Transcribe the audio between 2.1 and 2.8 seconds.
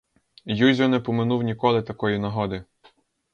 нагоди.